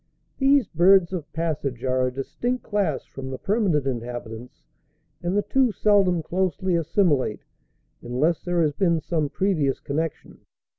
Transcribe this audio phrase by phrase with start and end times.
[0.39, 4.63] These birds of passage are a distinct class from the permanent inhabitants,
[5.21, 7.43] and the two seldom closely assimilate
[8.01, 10.39] unless there has been some previous connection.